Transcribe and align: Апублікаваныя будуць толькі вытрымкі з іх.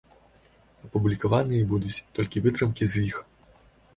Апублікаваныя 0.87 1.67
будуць 1.75 2.01
толькі 2.19 2.43
вытрымкі 2.47 2.83
з 2.95 3.07
іх. 3.13 3.23